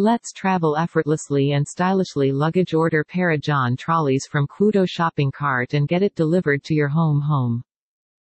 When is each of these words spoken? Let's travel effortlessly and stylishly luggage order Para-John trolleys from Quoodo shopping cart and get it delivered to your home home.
Let's 0.00 0.32
travel 0.32 0.76
effortlessly 0.76 1.50
and 1.54 1.66
stylishly 1.66 2.30
luggage 2.30 2.72
order 2.72 3.02
Para-John 3.02 3.76
trolleys 3.76 4.28
from 4.28 4.46
Quoodo 4.46 4.88
shopping 4.88 5.32
cart 5.32 5.74
and 5.74 5.88
get 5.88 6.04
it 6.04 6.14
delivered 6.14 6.62
to 6.64 6.74
your 6.74 6.86
home 6.86 7.20
home. 7.20 7.64